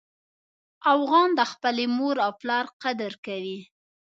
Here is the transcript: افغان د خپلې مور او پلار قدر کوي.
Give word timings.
افغان 0.93 1.29
د 1.39 1.41
خپلې 1.51 1.85
مور 1.97 2.15
او 2.25 2.31
پلار 2.41 2.65
قدر 2.83 3.11
کوي. 3.25 3.59